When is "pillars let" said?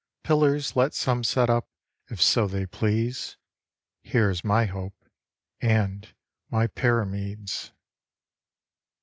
0.23-0.95